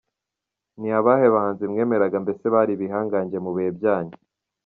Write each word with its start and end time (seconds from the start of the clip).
Ni 0.79 0.89
abahe 0.99 1.27
bahanzi 1.35 1.63
mwemeraga, 1.71 2.15
mbese 2.23 2.45
bari 2.53 2.71
ibihangange 2.73 3.37
mu 3.45 3.51
bihe 3.55 3.69
byanyu?. 3.77 4.15